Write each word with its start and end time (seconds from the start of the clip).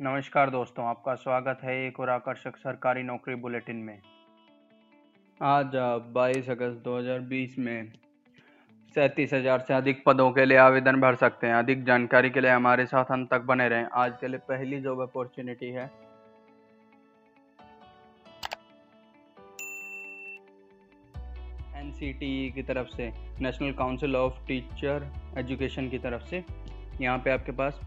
नमस्कार 0.00 0.50
दोस्तों, 0.50 0.84
आपका 0.86 1.14
स्वागत 1.14 1.58
है 1.64 1.74
एक 1.86 1.98
और 2.00 2.10
आकर्षक 2.10 2.56
सरकारी 2.56 3.02
नौकरी 3.02 3.34
बुलेटिन 3.34 3.76
में। 3.76 4.00
आज 5.40 5.76
आप 5.76 6.10
22 6.14 6.50
अगस्त 6.50 6.82
2020 6.84 7.56
में 7.58 7.92
सैंतीस 8.94 9.32
हज़ार 9.34 9.64
से 9.68 9.74
अधिक 9.74 10.02
पदों 10.06 10.30
के 10.32 10.44
लिए 10.44 10.58
आवेदन 10.58 11.00
भर 11.00 11.14
सकते 11.14 11.46
हैं। 11.46 11.54
अधिक 11.54 11.84
जानकारी 11.84 12.30
के 12.30 12.40
लिए 12.40 12.50
हमारे 12.50 12.86
साथ 12.86 13.12
अंत 13.12 13.30
तक 13.30 13.46
बने 13.48 13.68
रहें। 13.68 13.86
आज 13.94 14.12
के 14.20 14.28
लिए 14.28 14.38
पहली 14.48 14.80
जॉब 14.80 15.00
अपॉर्चुनिटी 15.02 15.70
है। 15.70 15.90
एन 21.76 21.92
की 22.52 22.62
तरफ़ 22.62 22.96
से 22.96 23.12
National 23.40 23.72
Council 23.74 24.16
of 24.16 24.46
Teacher 24.48 25.10
Education 25.38 25.88
की 25.88 25.98
तरफ़ 25.98 26.28
से। 26.28 26.44
यहाँ 27.00 27.18
पे 27.18 27.30
आपके 27.30 27.52
पास 27.52 27.80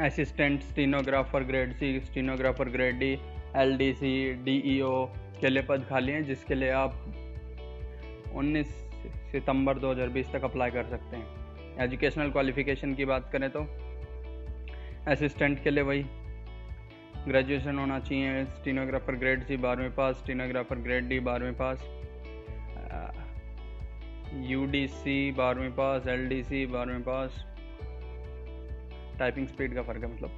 assistant 0.00 0.62
stenographer 0.62 1.42
grade 1.42 1.72
C 1.74 1.98
stenographer 2.00 2.68
grade 2.70 2.98
D 2.98 3.12
L 3.56 3.76
D 3.76 3.92
C 3.94 4.10
D 4.44 4.56
E 4.66 4.80
O 4.80 5.06
के 5.40 5.48
लिए 5.48 5.62
पद 5.62 5.84
खाली 5.88 6.12
हैं, 6.12 6.24
जिसके 6.24 6.54
लिए 6.54 6.70
आप 6.70 6.92
19 8.34 8.66
सितंबर 9.32 9.78
2020 9.78 10.32
तक 10.32 10.44
अप्लाई 10.44 10.70
कर 10.70 10.84
सकते 10.90 11.16
हैं। 11.16 11.84
एजुकेशनल 11.84 12.30
क्वालिफिकेशन 12.30 12.94
की 12.94 13.04
बात 13.04 13.30
करें 13.32 13.48
तो 13.50 13.66
असिस्टेंट 15.10 15.62
के 15.64 15.70
लिए 15.70 15.82
वही 15.84 16.04
ग्रेजुएशन 17.28 17.78
होना 17.78 17.98
चाहिए 18.00 18.44
स्टीनोग्राफर 18.44 19.14
ग्रेड 19.16 19.46
सी 19.46 19.56
बारहवीं 19.56 19.90
पास 19.96 20.16
स्टीनोग्राफर 20.16 20.78
ग्रेड 20.78 21.08
डी 21.08 21.20
बारहवीं 21.20 21.54
पास 21.62 21.88
यू 24.50 24.64
डी 24.66 24.86
सी 24.94 25.18
बारहवीं 25.32 25.70
पास 25.72 26.06
एल 26.08 26.28
डी 26.28 26.42
सी 26.44 26.64
बारहवीं 26.66 27.02
पास 27.02 27.44
टाइपिंग 29.18 29.46
स्पीड 29.48 29.74
का 29.74 29.82
फ़र्क 29.82 30.04
है 30.04 30.12
मतलब। 30.12 30.30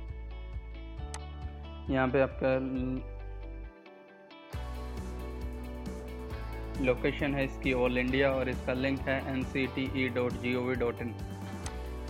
यहाँ 1.91 2.09
पे 2.09 2.20
आपका 2.20 2.50
लोकेशन 6.84 7.34
है 7.34 7.44
इसकी 7.44 7.72
ऑल 7.75 7.98
इंडिया 7.98 8.30
और 8.33 8.48
इसका 8.48 8.72
लिंक 8.75 9.00
है 9.08 9.16
N 9.33 9.42
C 9.44 9.66
T 9.77 9.91
E 9.97 10.08
dot 10.14 10.33
G 10.42 10.55
O 10.55 10.62
V 10.62 10.75
dot 10.77 11.00
in 11.03 11.14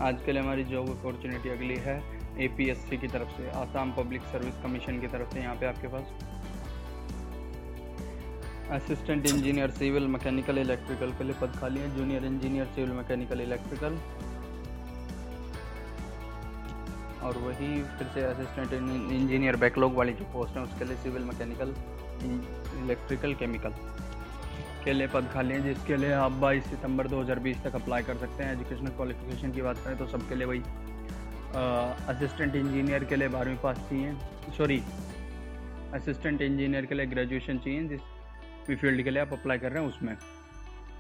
आज 0.01 0.23
के 0.25 0.33
लिए 0.33 0.43
हमारी 0.43 0.65
जॉब 0.65 0.91
अपॉर्चुनिटी 0.91 1.49
अगली 1.51 1.77
है 1.87 1.97
ए 2.39 2.49
पी 2.57 2.69
एस 2.71 2.79
सी 2.89 2.97
की 2.97 3.09
तरफ़ 3.09 3.31
से, 3.37 3.49
आसाम 3.51 3.93
पब्लिक 3.93 4.23
सर्विस 4.33 4.63
कमीशन 4.63 5.01
की 5.01 5.07
तरफ़ 5.07 5.33
से, 5.35 5.41
यहाँ 5.41 5.55
पे 5.57 5.67
आपके 5.67 5.89
पास। 5.89 6.13
Assistant 8.73 9.27
engineer 9.27 9.71
civil 9.71 10.07
mechanical 10.09 10.59
electrical 10.59 11.13
के 11.19 11.25
लिए 11.25 11.35
पद 11.41 11.57
खाली 11.61 11.81
है 11.81 11.97
junior 11.97 12.25
engineer 12.25 12.67
civil 12.75 12.93
mechanical 12.93 13.41
electrical 13.41 13.99
और 17.23 17.39
वही 17.39 17.69
फिर 17.99 18.09
से 18.15 18.23
असिस्टेंट 18.25 18.73
इंजीनियर 18.73 19.57
बैकलॉग 19.57 19.95
वाली 19.95 20.13
जो 20.13 20.25
पोस्ट 20.33 20.57
है, 20.57 20.63
उसके 20.63 20.85
लिए 20.85 20.97
सिविल 20.97 21.23
मैकेनिकल 21.25 21.75
इलेक्ट्रिकल 22.85 23.35
केमिकल 23.35 23.73
के 24.85 24.93
लिए 24.93 25.07
पद 25.09 25.29
खाली 25.33 25.55
हैं, 25.55 25.63
जिसके 25.65 25.97
लिए 25.97 26.13
आप 26.15 26.33
बाईस 26.43 26.65
सितंबर 26.65 27.09
2020 27.09 27.63
तक 27.65 27.75
अप्लाई 27.75 28.03
कर 28.03 28.17
सकते 28.17 28.43
हैं। 28.43 28.53
एजुकेशनल 28.53 28.91
क्वालिफिकेशन 28.97 29.53
की 29.53 29.63
बात 29.63 29.79
करें 29.85 29.99
तो 29.99 30.07
सबके 30.09 30.35
लिए 30.35 30.47
वही 30.47 30.63
असिस्टेंट 32.09 32.55
इंजीनियर 32.57 33.05
के 33.05 33.17
लिए 33.17 33.29
बारहवीं 33.29 33.57
पास 33.59 33.77
चाहिए 33.91 34.15
सॉरी 34.59 34.83
असिस्टेंट 35.95 36.43
इंजीनियर 36.43 36.87
के 36.87 36.95
लिए 36.95 37.07
ग्रेजुएशन 37.07 37.59
चाहिए, 37.59 37.89
जिस 37.89 38.01
भी 38.69 38.77
फ़ील्ड 38.77 39.03
के 39.03 39.11
लिए 39.11 39.23
आप 39.23 39.33
अप्लाई 39.33 39.59
कर 39.59 39.73
रहे 39.73 39.83
हैं, 39.83 39.91
उसमें। 39.91 40.17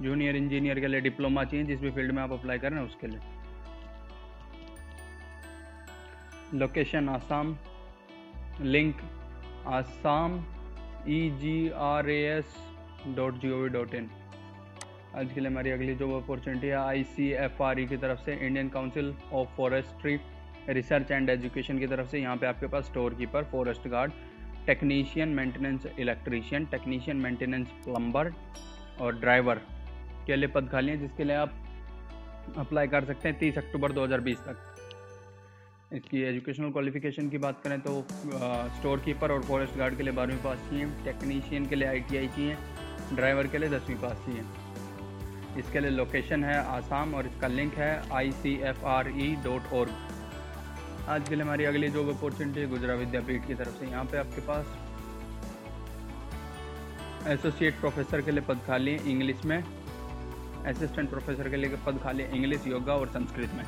जूनियर 0.02 0.36
इंजीनियर 0.36 0.80
के 0.80 0.86
लिए 0.86 1.00
डिप्लोमा 1.00 1.44
चाहिए, 1.44 1.66
जिस 1.66 1.80
भी 1.80 1.90
फ़ील्ड 1.90 2.12
में 2.12 2.22
आप 2.22 2.32
अप्लाई 2.32 2.58
कर 2.58 2.70
रहे 2.70 2.80
हैं, 2.80 2.86
उसके 2.86 3.06
लिए। 3.06 3.20
Location 6.54 7.08
Assam 7.08 7.56
link 8.62 9.00
Assam 9.68 10.36
E 11.08 11.18
G 11.40 11.56
R 11.78 12.08
A 12.10 12.20
S 12.28 12.54
dot 13.16 13.40
G 13.40 13.50
O 13.50 13.56
V 13.56 13.68
dot 13.68 13.94
in 13.94 14.08
आज 15.16 15.32
के 15.32 15.40
लिए 15.40 15.50
हमारी 15.50 15.70
अगली 15.70 15.94
जॉब 15.94 16.12
अपॉर्चुनिटी 16.22 16.66
है 16.66 16.76
आई 16.76 17.02
सी 17.06 17.28
एफ़ 17.44 17.62
आर 17.62 17.80
ई 17.80 17.84
की 17.86 17.96
तरफ़ 17.96 18.24
से 18.24 18.34
Indian 18.36 18.68
Council 18.68 19.14
of 19.32 19.48
Forestry 19.56 20.18
Research 20.68 21.10
and 21.10 21.30
Education 21.30 21.78
की 21.78 21.86
तरफ़ 21.86 22.08
से। 22.08 22.18
यहाँ 22.18 22.36
पे 22.36 22.46
आपके 22.46 22.66
पास 22.66 22.84
store 22.84 23.14
keeper 23.14 23.44
forest 23.52 23.88
guard 23.88 24.12
technician 24.66 25.28
maintenance 25.34 25.86
electrician 25.98 26.66
technician 26.70 27.16
maintenance 27.16 27.68
plumber 27.84 28.32
और 29.00 29.20
ड्राइवर 29.20 29.60
के 30.26 30.36
लिए 30.36 30.48
पद 30.48 30.68
खाली 30.72 30.90
हैं, 30.90 30.98
जिसके 31.00 31.24
लिए 31.24 31.36
आप 31.36 31.52
अप्लाई 32.56 32.86
कर 32.88 33.04
सकते 33.04 33.28
हैं 33.28 33.38
तीस 33.38 33.58
अक्टूबर 33.58 33.92
2020 33.92 34.46
तक। 34.48 34.77
इसकी 35.94 36.20
एजुकेशनल 36.22 36.70
क्वालिफिकेशन 36.70 37.28
की 37.30 37.38
बात 37.38 37.60
करें 37.64 37.80
तो 37.80 37.92
स्टोर 38.78 38.98
कीपर 39.04 39.32
और 39.32 39.42
फॉरेस्ट 39.42 39.76
गार्ड 39.78 39.96
के 39.96 40.02
लिए 40.02 40.12
बारहवीं 40.12 40.42
पास 40.42 40.58
चाहिए 40.70 40.86
टेक्नीशियन 41.04 41.66
के 41.66 41.76
लिए 41.76 41.88
आईटीआई 41.88 42.26
चाहिए 42.28 42.56
ड्राइवर 43.12 43.46
के 43.46 43.58
लिए 43.58 43.68
दसवीं 43.70 43.96
पास 43.96 44.16
चाहिए। 44.26 44.42
इसके 45.60 45.80
लिए 45.80 45.90
लोकेशन 45.90 46.44
है 46.44 46.56
आसाम 46.66 47.14
और 47.14 47.26
इसका 47.26 47.48
लिंक 47.48 47.74
है 47.74 47.90
I 48.16 48.32
C 48.32 48.54
F 48.70 48.84
R 48.86 49.08
E 49.16 49.34
dot 49.44 49.72
और 49.72 49.94
आज 51.08 51.28
के 51.28 51.34
लिए 51.34 51.44
हमारी 51.44 51.64
अगली 51.64 51.88
जॉब 51.88 52.08
अपॉर्चुनिटी 52.16 52.66
गुजरात 52.66 52.98
विद्यापीठ 52.98 53.46
की 53.46 53.54
तरफ़ 53.54 53.80
से। 53.80 53.86
यहाँ 53.86 54.04
पे 54.04 54.18
आपके 54.18 54.40
पास 54.50 54.76
एसोसिएट 57.28 57.80
प्रोफेसर 57.80 58.20
के 58.22 58.30
लिए 58.30 58.44
पद 58.48 58.60
खाली 58.66 58.94
इंग्लिश 59.10 59.44
में 59.44 59.62
असिस्टेंट 59.62 61.10
प्रोफेसर 61.10 61.48
के 61.50 61.56
लिए 61.56 61.76
पद 61.86 62.00
खाली 62.04 62.24
इंग्लिश 62.24 62.66
योगा 62.66 62.94
और 62.94 63.08
संस्कृत 63.10 63.54
में। 63.54 63.64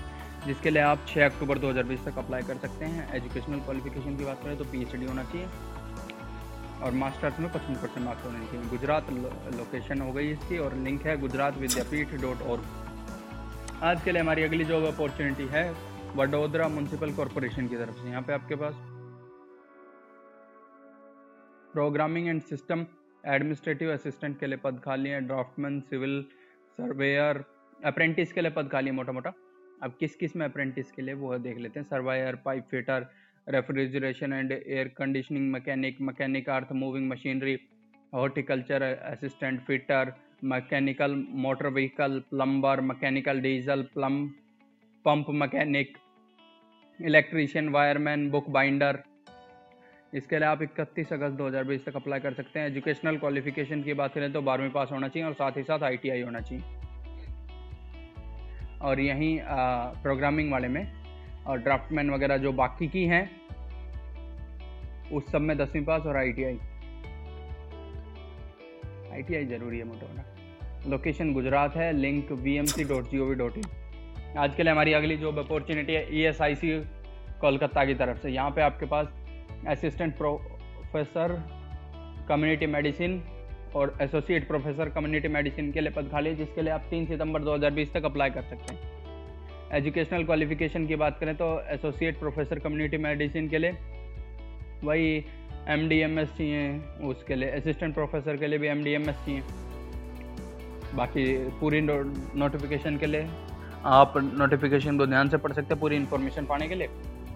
जिसके 0.47 0.71
लिए 0.71 0.83
आप 0.83 1.05
6 1.09 1.25
अक्टूबर 1.25 1.59
2020 1.59 2.05
तक 2.05 2.19
अप्लाई 2.19 2.43
कर 2.43 2.57
सकते 2.59 2.85
हैं। 2.85 3.13
एजुकेशनल 3.15 3.61
क्वालिफिकेशन 3.61 4.17
की 4.17 4.25
बात 4.25 4.43
करें 4.45 4.57
तो 4.59 4.65
पीएचडी 4.73 5.07
होना 5.07 5.25
चाहिए। 5.25 5.47
और 6.81 6.93
मास्टर्स 6.95 7.41
में 7.41 7.49
पचपन 7.53 7.75
परसेंट 7.75 8.05
मार्क्स 8.05 8.25
होने 8.25 8.47
चाहिए। 8.47 8.69
गुजरात 8.69 9.11
लोकेशन 9.57 10.01
हो 10.01 10.13
गई 10.13 10.31
इसकी 10.33 10.59
और 10.59 10.75
लिंक 10.85 11.07
है 11.07 11.17
गुजरात 11.21 11.59
विद्यापीठ 11.59 12.15
डॉट 12.23 12.43
और 12.43 12.63
आज 13.83 14.03
के 14.05 14.13
लिए 14.13 14.21
हमारी 14.23 14.43
अगली 14.43 14.65
जॉब 14.65 14.85
अपॉर्चुनिटी 14.85 15.47
है 15.51 15.65
वडोदरा 16.17 16.69
म्यूनसिपल 16.69 17.13
कॉरपोरेशन 17.15 17.69
की 17.69 17.77
तरफ़ 17.77 18.03
से। 18.03 18.09
यहाँ 18.09 18.23
पे 18.23 18.33
आपके 18.33 18.55
पास 18.63 18.75
programming 21.75 22.29
and 22.29 22.41
system 22.45 22.87
administrative 23.25 23.93
assistant 23.93 24.39
के 24.41 24.47
लिए 24.47 24.57
पद 24.65 24.81
खाली 24.85 25.11
है 25.11 25.21
ड्राफ्टमैन 25.27 25.81
सिविल 25.91 26.21
सर्वेयर 26.79 27.45
अप्रेंटिस 27.85 28.33
के 28.33 28.41
लिए 28.41 28.51
पद 28.51 28.69
खाली 28.73 28.91
है 28.91 28.95
मोटा 28.95 29.13
मोटा 29.13 29.33
अब 29.83 29.97
किस 30.01 30.15
किसमें 30.17 30.45
अप्रेंटिस 30.47 30.91
के 30.93 31.03
लिए, 31.03 31.15
वो 31.15 31.39
देख 31.39 31.59
लेते 31.59 31.81
हैं। 31.81 31.87
Surveyor 31.87 32.37
pipe 32.45 32.65
fitter 32.71 33.07
refrigeration 33.47 34.33
and 34.33 34.53
air 34.53 34.89
conditioning 34.97 35.51
mechanic 35.53 36.01
mechanic 36.01 36.49
earth 36.51 36.73
moving 36.73 37.09
machinery 37.11 37.59
horticulture 38.13 38.83
assistant 38.83 39.61
fitter 39.61 40.13
mechanical 40.45 41.15
motor 41.39 41.69
vehicle 41.69 42.19
plumber 42.31 42.81
mechanical 42.81 43.41
diesel 43.41 43.83
plum 43.95 44.27
pump 45.05 45.31
mechanic 45.35 45.97
electrician 46.99 47.69
wireman 47.69 48.31
book 48.31 48.49
binder 48.51 49.03
इसके 50.13 50.39
लिए 50.39 50.49
आप 50.49 50.63
इकतीस 50.63 51.13
अगस्त 51.13 51.37
2020 51.37 51.85
तक 51.85 51.97
अप्लाई 51.97 52.21
कर 52.21 52.35
सकते 52.35 52.61
हैं। 52.61 52.67
एजुकेशनल 52.67 53.17
क्वालिफिकेशन 53.17 53.83
की 53.83 53.95
बात 53.95 54.15
करें 54.15 54.33
तो 54.33 54.43
बारहवीं 54.43 54.71
पास 54.71 54.89
होना 54.93 55.09
चाहिए 55.09 55.27
और 55.29 55.35
साथ 55.35 55.57
ही 55.57 55.63
साथ 55.63 55.83
आईटीआई 55.83 56.23
होना 56.23 56.41
चाहिए। 56.41 56.80
और 58.83 59.01
यहीं 59.01 59.39
प्रोग्रामिंग 60.03 60.53
वाले 60.53 60.69
में। 60.69 60.87
और 61.47 61.59
ड्राफ्टमैन 61.59 62.11
वगैरह 62.11 62.37
जो 62.37 62.53
बाकी 62.53 62.87
की 62.89 63.05
हैं, 63.07 63.31
उस 65.13 65.31
सब 65.33 65.41
में 65.41 65.57
दसवीं 65.59 65.85
पास 65.85 66.03
और 66.07 66.17
आईटीआई 66.17 66.59
आईटीआई 69.13 69.45
ज़रूरी 69.47 69.79
है 69.79 69.85
मोटा 69.85 70.25
लोकेशन 70.89 71.33
गुजरात 71.35 71.77
है 71.77 71.93
link 71.93 72.31
V 72.33 72.57
M 72.57 72.65
C 72.67 72.85
dot 72.85 73.11
G 73.11 73.19
O 73.19 73.25
V 73.27 73.35
dot 73.35 73.57
in 73.59 73.65
आज 74.39 74.55
के 74.55 74.63
लिए 74.63 74.73
हमारी 74.73 74.93
अगली 74.93 75.17
जॉब 75.17 75.39
अपॉर्चुनिटी 75.39 75.93
है 75.93 76.07
ई 76.19 76.21
एस 76.27 76.41
आई 76.43 76.55
सी 76.55 76.71
कोलकाता 77.41 77.85
की 77.85 77.95
तरफ़ 77.95 78.19
से। 78.19 78.31
यहाँ 78.31 78.51
पे 78.51 78.63
आपके 78.63 78.87
पास 78.87 79.07
असिस्टेंट 79.69 80.17
प्रोफेसर 80.19 81.33
कम्युनिटी 82.29 82.67
मेडिसिन 82.67 83.19
और 83.75 83.97
एसोसिएट 84.03 84.47
प्रोफेसर 84.49 84.89
कम्युनिटी 84.89 85.29
मेडिसिन 85.29 85.71
के 85.73 85.81
लिए 85.81 85.91
पद 85.91 86.09
खाली, 86.13 86.35
जिसके 86.35 86.63
लिए 86.63 86.73
आप 86.73 86.87
तीन 86.91 87.07
सितंबर 87.07 87.43
2020 87.43 87.93
तक 87.95 88.05
अप्लाई 88.05 88.31
कर 88.31 88.43
सकते 88.45 88.75
हैं। 88.75 88.99
एजुकेशनल 89.73 90.25
क्वालिफिकेशन 90.25 90.87
की 90.87 90.97
बात 90.97 91.19
करें 91.21 91.35
तो 91.37 91.47
एसोसिएट 91.73 92.19
प्रोफेसर 92.19 92.59
कम्युनिटी 92.59 92.97
मेडिसिन 92.99 93.49
के 93.49 93.59
लिए 93.59 93.77
वही 94.85 95.17
एम 95.69 95.89
डी 95.89 95.99
एम 96.01 96.19
एस 96.19 96.29
चाहिए, 96.29 96.81
उसके 97.05 97.35
लिए 97.35 97.51
असिस्टेंट 97.51 97.95
प्रोफेसर 97.95 98.37
के 98.37 98.47
लिए 98.47 98.59
भी 98.59 98.69
एम 98.69 98.83
डी 98.85 98.93
एम 98.93 99.09
एस 99.11 99.17
चाहिए। 99.27 99.43
बाकी 100.95 101.25
पूरी 101.61 101.81
नोटिफिकेशन 101.81 102.97
के 102.99 103.07
लिए 103.07 103.29
आप 103.89 104.15
नोटिफिकेशन 104.17 104.99
को 104.99 105.07
ध्यान 105.07 105.29
से 105.29 105.37
पढ़ 105.37 105.53
सकते 105.53 105.75
हैं 105.75 105.81
पूरी 105.81 105.97
इन्फॉर्मेशन 105.97 106.47
पाने 106.47 106.69
के 106.69 106.75
लिए। 106.75 106.89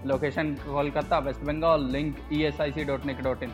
Location 0.06 0.54
Kolkata 0.64 1.18
West 1.18 1.44
Bengal 1.44 1.84
link 1.92 2.16
E 2.32 2.42
S 2.44 2.60
I 2.60 2.72
C 2.72 2.84
dot 2.84 3.06
NIC 3.06 3.22
dot 3.24 3.42
in 3.42 3.50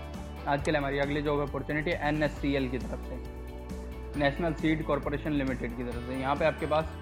आज 0.49 0.63
के 0.65 0.71
लिए 0.71 0.79
हमारी 0.79 0.99
अगली 0.99 1.23
job 1.23 1.41
opportunity 1.41 1.91
N 2.09 2.23
S 2.23 2.33
C 2.41 2.53
L 2.57 2.69
की 2.71 2.79
तरफ़ 2.79 3.09
से। 3.09 4.19
नेशनल 4.21 4.55
सीड 4.61 4.85
कॉरपोरेशन 4.87 5.33
लिमिटेड 5.33 5.77
की 5.77 5.85
तरफ़ 5.85 6.07
से। 6.07 6.21
यहाँ 6.21 6.37
पे 6.37 6.45
आपके 6.45 6.67
पास 6.67 6.93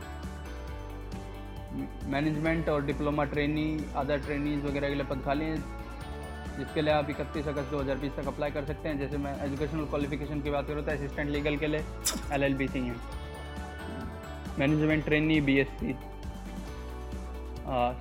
मैनेजमेंट 2.11 2.69
और 2.69 2.85
डिप्लोमा 2.87 3.25
ट्रेनी 3.25 3.67
अदर 3.97 4.19
ट्रेनीज 4.21 4.65
वगैरह 4.65 4.89
के 4.89 4.95
लिए 4.95 5.05
पद 5.05 5.23
खाली 5.25 5.45
हैं, 5.45 5.57
जिसके 6.59 6.83
लिए 6.83 6.93
आप 6.93 7.11
इकतीस 7.11 7.49
अगस्त 7.49 7.71
2020 7.71 8.17
तक 8.17 8.27
अप्लाई 8.29 8.51
कर 8.51 8.65
सकते 8.65 8.89
हैं। 8.89 8.99
जैसे 8.99 9.19
मैं 9.19 9.37
एजुकेशनल 9.45 9.85
क्वालिफिकेशन 9.87 10.41
की 10.43 10.51
बात 10.51 10.67
करूँ 10.69 10.85
तो 10.85 10.93
असिस्टेंट 10.93 11.31
लीगल 11.31 11.57
के 11.57 11.67
लिए 11.67 11.85
एल 12.33 12.45
एल 12.45 12.55
बी 12.55 12.69
सी 12.69 12.81
हैं 12.81 12.97
management 14.59 15.05
trainee 15.05 15.41
B 15.41 15.59
S 15.59 15.69
C 15.81 15.97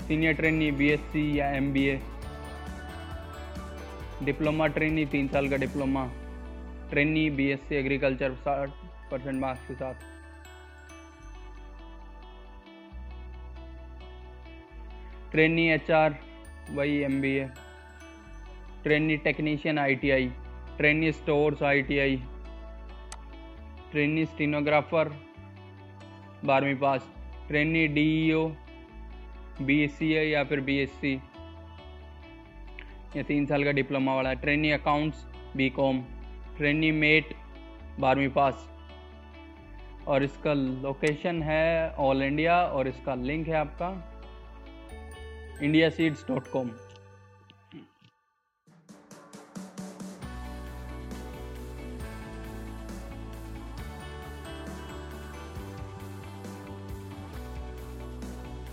senior 0.07 0.33
trainee 0.33 0.71
B 0.71 0.87
S 0.89 0.99
C 1.13 1.23
या 1.39 1.49
M 1.51 1.71
B 1.73 1.83
A 1.85 1.99
diploma 4.25 4.67
trainee 4.75 5.05
तीन 5.05 5.27
साल 5.27 5.49
का 5.49 5.57
diploma. 5.57 6.05
Trainee 6.89 7.29
B 7.29 7.45
S 7.51 7.59
C 7.69 7.75
agriculture 7.75 8.33
साठ 8.35 8.69
परसेंट 9.11 9.39
मार्क्स 9.41 9.67
के 9.67 9.73
साथ। 9.73 9.93
ट्रेनी 15.31 15.67
एच 15.71 15.91
आर 15.91 16.15
वही 16.71 16.97
M 17.03 17.19
B 17.21 17.35
A 17.37 17.47
trainee 18.83 19.17
technician 19.23 19.79
I 19.79 19.95
T 19.95 20.11
I 20.11 20.27
trainee 20.77 21.11
stores 21.11 21.63
I 21.63 21.81
T 21.89 21.99
I 21.99 22.15
trainee 23.91 24.25
stenographer 24.25 25.13
बारहवीं 26.45 26.75
पास 26.77 27.09
trainee 27.47 27.87
D 27.87 28.05
E 28.25 28.31
O 28.33 28.47
B 29.61 29.81
S 29.83 29.97
C 29.97 30.11
है 30.11 30.27
या 30.29 30.43
फिर 30.43 30.61
B 30.61 30.77
S 30.79 30.91
C 31.01 31.19
या 33.15 33.23
तीन 33.23 33.45
साल 33.45 33.63
का 33.63 33.71
डिप्लोमा 33.71 34.15
वाला 34.15 34.29
है। 34.29 34.35
Trainee 34.35 34.71
accounts 34.71 35.25
B 35.55 35.69
com 35.69 36.01
trainee 36.57 36.91
mate, 36.91 37.33
बारहवीं 37.99 38.29
पास। 38.29 38.69
और 40.07 40.23
इसका 40.23 40.53
लोकेशन 40.53 41.41
है 41.43 41.91
ऑल 41.99 42.21
इंडिया 42.23 42.61
और 42.63 42.87
इसका 42.87 43.15
लिंक 43.15 43.47
है 43.47 43.55
आपका 43.55 43.89
इंडिया 45.63 45.89
सीड्स 45.89 46.25
डॉट 46.27 46.47
कॉम 46.47 46.69